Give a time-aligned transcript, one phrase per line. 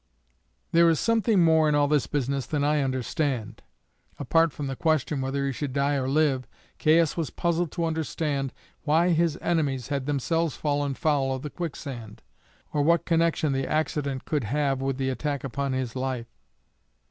[0.71, 3.61] "There is something more in all this business than I understand."
[4.17, 6.47] Apart from the question whether he should die or live,
[6.79, 8.51] Caius was puzzled to understand
[8.81, 12.23] why his enemies had themselves fallen foul of the quicksand,
[12.73, 16.25] or what connection the accident could have with the attack upon his life.